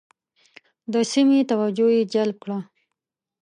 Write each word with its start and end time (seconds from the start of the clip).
د 0.93 0.95
سیمې 1.11 1.39
توجه 1.49 1.87
یې 1.95 2.03
جلب 2.13 2.37
کړه. 2.43 2.59